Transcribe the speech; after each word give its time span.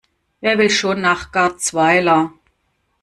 Wer 0.39 0.57
will 0.57 0.71
schon 0.71 0.99
nach 1.01 1.31
Garzweiler? 1.31 2.33